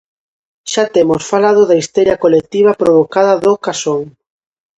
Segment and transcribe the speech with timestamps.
[0.71, 4.01] Xa temos falado da histeria colectiva provocada do Casón.